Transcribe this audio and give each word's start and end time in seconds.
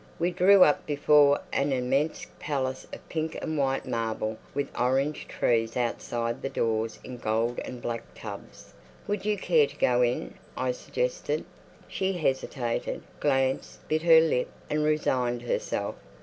We 0.17 0.31
drew 0.31 0.63
up 0.63 0.87
before 0.87 1.41
an 1.53 1.71
immense 1.71 2.25
palace 2.39 2.87
of 2.91 3.07
pink 3.07 3.37
and 3.39 3.55
white 3.55 3.85
marble 3.85 4.39
with 4.55 4.67
orange 4.75 5.27
trees 5.27 5.77
outside 5.77 6.41
the 6.41 6.49
doors 6.49 6.97
in 7.03 7.17
gold 7.17 7.59
and 7.59 7.79
black 7.83 8.01
tubs. 8.15 8.73
"Would 9.07 9.25
you 9.25 9.37
care 9.37 9.67
to 9.67 9.75
go 9.77 10.01
in?" 10.01 10.33
I 10.57 10.71
suggested. 10.71 11.45
She 11.87 12.13
hesitated, 12.13 13.03
glanced, 13.19 13.87
bit 13.87 14.01
her 14.01 14.21
lip, 14.21 14.49
and 14.71 14.83
resigned 14.83 15.43
herself. 15.43 15.93